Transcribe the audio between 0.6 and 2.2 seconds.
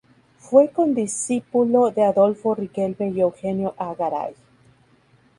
condiscípulo de